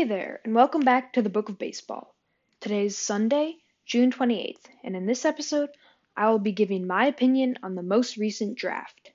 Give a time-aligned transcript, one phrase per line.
[0.00, 2.14] Hey there, and welcome back to the Book of Baseball.
[2.60, 5.68] Today is Sunday, June 28th, and in this episode,
[6.16, 9.10] I will be giving my opinion on the most recent draft.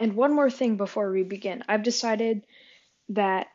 [0.00, 1.62] And one more thing before we begin.
[1.68, 2.44] I've decided
[3.10, 3.46] that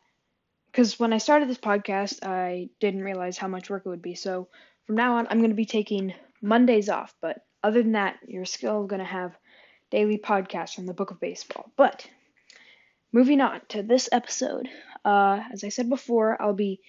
[0.71, 4.16] because when I started this podcast, I didn't realize how much work it would be.
[4.16, 4.47] So
[4.90, 7.14] from now on, I'm going to be taking Mondays off.
[7.21, 9.38] But other than that, you're still going to have
[9.92, 11.71] daily podcasts from the Book of Baseball.
[11.78, 12.07] But
[13.11, 14.68] moving on to this episode,
[15.06, 16.82] uh, as I said before, I'll be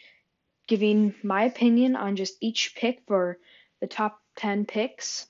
[0.66, 3.36] giving my opinion on just each pick for
[3.82, 5.26] the top 10 picks.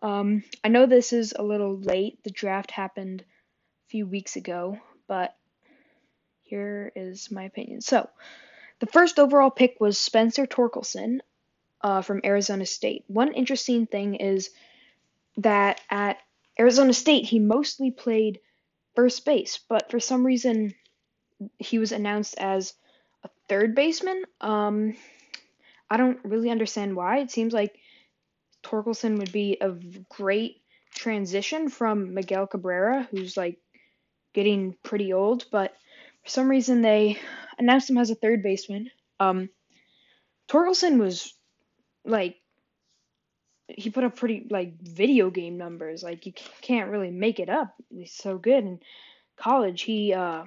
[0.00, 2.24] Um, I know this is a little late.
[2.24, 4.78] The draft happened a few weeks ago,
[5.08, 5.36] but
[6.42, 7.82] here is my opinion.
[7.82, 8.08] So,
[8.78, 11.20] the first overall pick was Spencer Torkelson
[11.82, 13.04] uh, from Arizona State.
[13.08, 14.50] One interesting thing is
[15.38, 16.18] that at
[16.58, 18.40] Arizona State, he mostly played
[18.94, 20.74] first base, but for some reason,
[21.58, 22.74] he was announced as
[23.24, 24.22] a third baseman.
[24.40, 24.94] Um,
[25.90, 27.18] I don't really understand why.
[27.18, 27.78] It seems like
[28.62, 29.70] Torkelson would be a
[30.08, 30.62] great
[30.94, 33.58] transition from Miguel Cabrera, who's like
[34.32, 35.74] getting pretty old, but
[36.22, 37.18] for some reason, they
[37.58, 38.90] announced him as a third baseman.
[39.18, 39.48] Um,
[40.48, 41.34] Torkelson was
[42.04, 42.36] like
[43.68, 46.02] he put up pretty like video game numbers.
[46.02, 47.74] Like you can't really make it up.
[47.90, 48.80] He's so good in
[49.36, 49.82] college.
[49.82, 50.44] He uh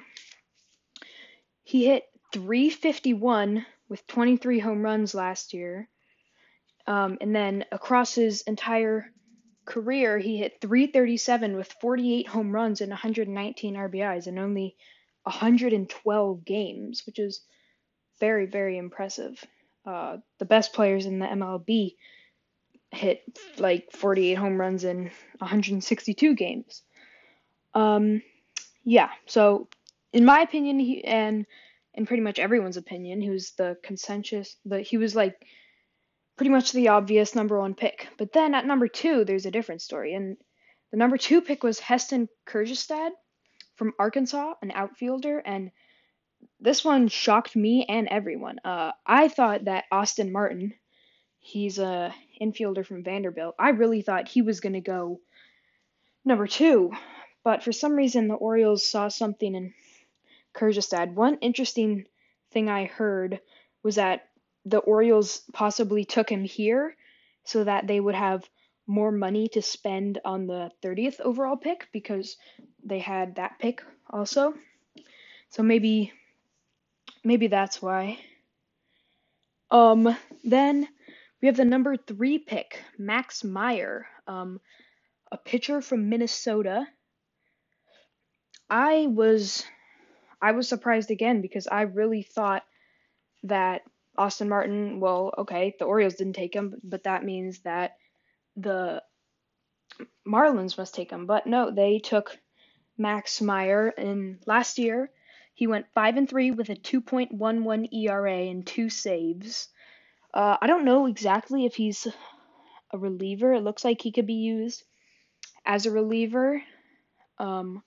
[1.63, 2.03] he hit
[2.33, 5.89] 351 with 23 home runs last year.
[6.87, 9.11] Um, and then across his entire
[9.65, 14.75] career, he hit 337 with 48 home runs and 119 RBIs and only
[15.23, 17.41] 112 games, which is
[18.19, 19.43] very, very impressive.
[19.85, 21.95] Uh, the best players in the MLB
[22.91, 23.23] hit
[23.57, 26.81] like 48 home runs in 162 games.
[27.73, 28.21] Um,
[28.83, 29.67] yeah, so
[30.13, 31.45] in my opinion, he, and
[31.93, 35.35] in pretty much everyone's opinion, who's the consensus, the he was like
[36.37, 38.07] pretty much the obvious number one pick.
[38.17, 40.37] But then at number two, there's a different story, and
[40.91, 43.11] the number two pick was Heston Kjerstad
[43.75, 45.71] from Arkansas, an outfielder, and
[46.65, 48.59] this one shocked me and everyone.
[48.65, 50.73] Uh, I thought that Austin Martin,
[51.39, 53.53] he's a infielder from Vanderbilt.
[53.59, 55.21] I really thought he was gonna go
[56.25, 56.91] number two,
[57.43, 59.73] but for some reason the Orioles saw something in
[60.55, 61.13] Kjerstad.
[61.13, 62.05] One interesting
[62.51, 63.41] thing I heard
[63.83, 64.29] was that
[64.65, 66.95] the Orioles possibly took him here
[67.43, 68.43] so that they would have
[68.87, 72.37] more money to spend on the 30th overall pick because
[72.83, 74.55] they had that pick also.
[75.49, 76.11] So maybe
[77.25, 78.19] maybe that's why.
[79.71, 80.87] Um then
[81.41, 84.61] we have the number 3 pick, Max Meyer, um
[85.31, 86.85] a pitcher from Minnesota.
[88.69, 89.65] I was
[90.41, 92.63] I was surprised again because I really thought
[93.43, 93.81] that
[94.17, 97.97] Austin Martin, well, okay, the Orioles didn't take him, but that means that
[98.55, 99.01] the
[100.27, 101.25] Marlins must take him.
[101.25, 102.37] But no, they took
[102.97, 103.89] Max Meyer.
[103.89, 105.11] in last year,
[105.55, 109.69] he went 5 and 3 with a 2.11 ERA and two saves.
[110.33, 112.07] Uh, I don't know exactly if he's
[112.91, 113.53] a reliever.
[113.53, 114.83] It looks like he could be used
[115.65, 116.61] as a reliever
[117.39, 117.83] um,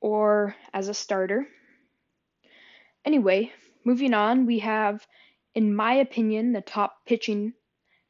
[0.00, 1.46] or as a starter.
[3.04, 3.52] Anyway,
[3.84, 5.06] moving on, we have,
[5.54, 7.52] in my opinion, the top pitching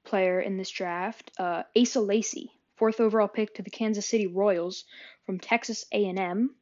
[0.05, 4.85] player in this draft, uh, Asa Lacy, fourth overall pick to the Kansas City Royals
[5.27, 6.55] from Texas A&M.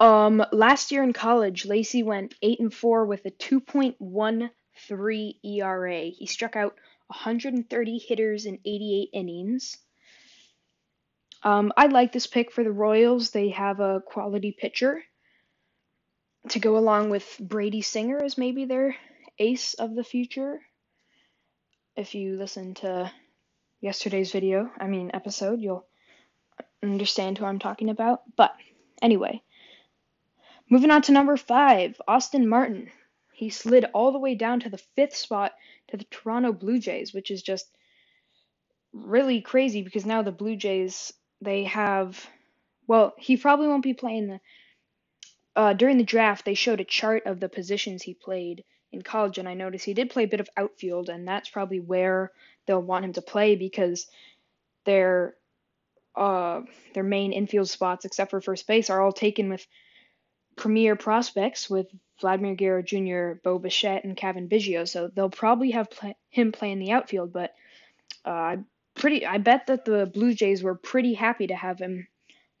[0.00, 6.00] Um, last year in college, Lacy went eight and four with a 2.13 ERA.
[6.04, 6.76] He struck out
[7.08, 9.78] 130 hitters in 88 innings.
[11.42, 13.30] Um, I like this pick for the Royals.
[13.30, 15.02] They have a quality pitcher
[16.50, 18.96] to go along with Brady Singer as maybe their
[19.38, 20.60] ace of the future
[21.98, 23.10] if you listen to
[23.80, 25.84] yesterday's video, I mean episode, you'll
[26.82, 28.22] understand who I'm talking about.
[28.36, 28.54] But
[29.02, 29.42] anyway,
[30.70, 32.90] moving on to number five, Austin Martin.
[33.32, 35.52] He slid all the way down to the fifth spot
[35.88, 37.68] to the Toronto Blue Jays, which is just
[38.92, 42.26] really crazy because now the Blue Jays they have
[42.88, 44.40] well, he probably won't be playing the
[45.54, 49.38] uh, during the draft they showed a chart of the positions he played in college,
[49.38, 52.32] and I noticed he did play a bit of outfield, and that's probably where
[52.66, 54.06] they'll want him to play because
[54.84, 55.34] their
[56.16, 56.62] uh,
[56.94, 59.66] their main infield spots, except for first base, are all taken with
[60.58, 61.86] premier prospects with
[62.20, 64.86] Vladimir Guerrero Jr., Bo Bichette, and Cavan Biggio.
[64.86, 65.88] So they'll probably have
[66.30, 67.54] him play in the outfield, but
[68.24, 68.56] uh,
[68.94, 69.24] pretty.
[69.24, 72.08] I bet that the Blue Jays were pretty happy to have him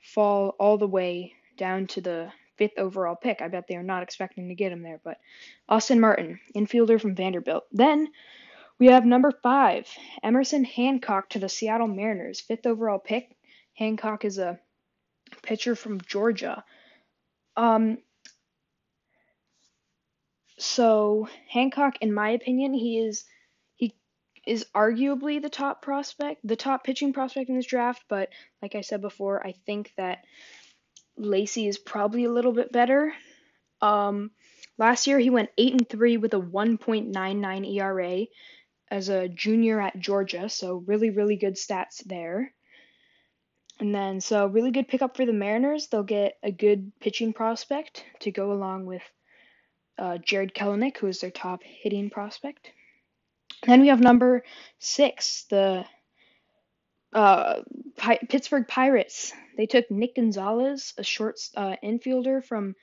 [0.00, 3.42] fall all the way down to the fifth overall pick.
[3.42, 5.00] I bet they are not expecting to get him there.
[5.02, 5.18] But
[5.68, 7.64] Austin Martin, infielder from Vanderbilt.
[7.72, 8.08] Then
[8.78, 9.88] we have number five,
[10.22, 13.36] Emerson Hancock to the Seattle Mariners, fifth overall pick.
[13.74, 14.58] Hancock is a
[15.42, 16.64] pitcher from Georgia.
[17.58, 17.98] Um,
[20.58, 23.24] so Hancock, in my opinion, he is
[23.74, 23.94] he
[24.46, 28.04] is arguably the top prospect, the top pitching prospect in this draft.
[28.08, 28.28] But
[28.62, 30.24] like I said before, I think that
[31.16, 33.12] Lacy is probably a little bit better.
[33.82, 34.30] Um,
[34.78, 38.26] last year he went eight and three with a 1.99 ERA
[38.88, 42.54] as a junior at Georgia, so really really good stats there.
[43.80, 45.86] And then so really good pickup for the Mariners.
[45.86, 49.02] They'll get a good pitching prospect to go along with
[49.98, 52.70] uh, Jarred Kelenic, who is their top hitting prospect.
[53.66, 54.44] Then we have number
[54.78, 55.84] six, the
[57.12, 57.62] uh,
[57.96, 59.32] Pi- Pittsburgh Pirates.
[59.56, 62.74] They took Nick Gonzalez, a short uh, infielder from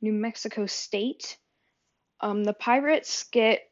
[0.00, 1.36] New Mexico State.
[2.20, 3.62] Um, the Pirates get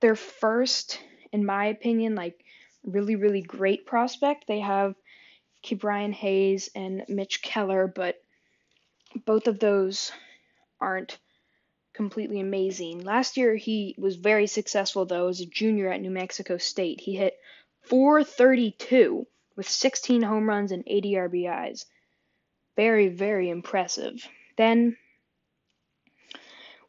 [0.00, 1.00] their first,
[1.32, 2.44] in my opinion, like
[2.84, 4.46] really, really great prospect.
[4.46, 4.94] They have
[5.68, 8.16] Ke'Bryan Hayes and Mitch Keller, but
[9.26, 10.12] both of those
[10.80, 11.18] aren't
[11.92, 13.04] completely amazing.
[13.04, 17.00] Last year he was very successful though as a junior at New Mexico State.
[17.00, 17.34] He hit
[17.82, 19.26] 432
[19.56, 21.84] with 16 home runs and 80 RBIs.
[22.76, 24.26] Very very impressive.
[24.56, 24.96] Then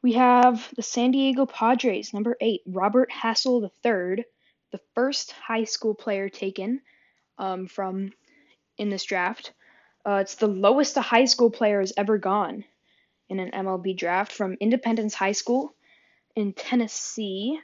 [0.02, 4.24] we have the San Diego Padres, number 8, Robert Hassell III,
[4.72, 6.82] the first high school player taken
[7.38, 8.14] um, from
[8.80, 9.54] in this draft.
[10.06, 12.64] Uh, it's the lowest a high school player has ever gone
[13.30, 15.76] in an MLB draft from Independence High School
[16.36, 17.60] in Tennessee.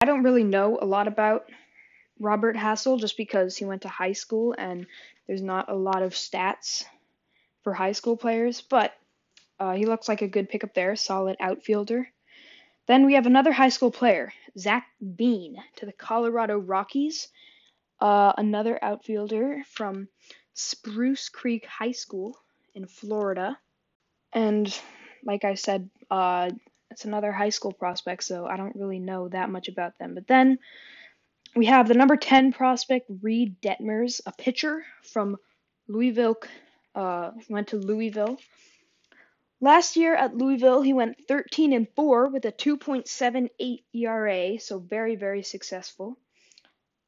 [0.00, 1.46] I don't really know a lot about
[2.20, 4.86] Robert Hassell just because he went to high school and
[5.26, 6.84] there's not a lot of stats
[7.64, 8.92] for high school players, but
[9.58, 12.08] uh, he looks like a good pickup there, solid outfielder.
[12.86, 17.28] Then we have another high school player, Zac Veen, to the Colorado Rockies.
[18.00, 20.08] Uh, another outfielder from
[20.54, 22.36] Spruce Creek High School
[22.74, 23.58] in Florida.
[24.32, 24.74] And
[25.24, 26.50] like I said, uh,
[26.90, 30.14] it's another high school prospect, so I don't really know that much about them.
[30.14, 30.58] But then
[31.54, 35.36] we have the number 10 prospect, Reed Detmers, a pitcher from
[35.88, 36.36] Louisville,
[36.94, 38.38] uh, went to Louisville.
[39.60, 45.14] Last year at Louisville, he went 13 and 4 with a 2.78 ERA, so very,
[45.14, 46.18] very successful.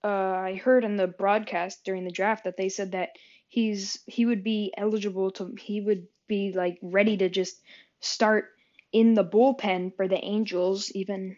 [0.05, 3.11] Uh, I heard in the broadcast during the draft that they said that
[3.55, 7.63] he's he would be eligible to he would be like ready to just
[8.01, 8.47] start
[8.93, 11.37] in the bullpen for the Angels, even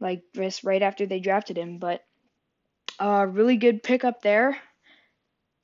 [0.00, 1.78] like just right after they drafted him.
[1.78, 2.04] But
[2.98, 4.58] uh, really good pickup there.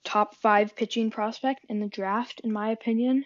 [0.05, 3.25] Top five pitching prospect in the draft, in my opinion.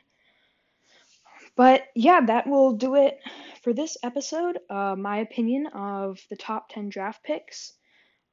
[1.55, 3.21] But yeah, that will do it
[3.63, 4.59] for this episode.
[4.71, 7.75] Uh, my opinion of the top 10 draft picks.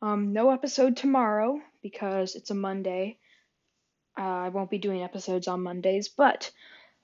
[0.02, 3.18] Um, no episode tomorrow because it's a Monday.
[4.18, 6.51] Uh, I won't be doing episodes on Mondays, but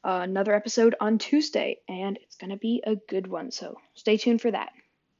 [0.03, 4.17] uh, another episode on Tuesday, and it's going to be a good one, so stay
[4.17, 4.71] tuned for that.